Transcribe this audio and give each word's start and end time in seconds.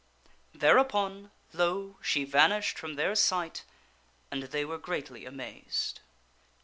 Thereupon, 0.55 1.29
lo! 1.53 1.99
she 2.01 2.23
vanished 2.23 2.79
from 2.79 2.95
their 2.95 3.13
sight 3.13 3.65
and 4.31 4.41
they 4.41 4.65
were 4.65 4.79
greatly 4.79 5.27
amazed. 5.27 5.99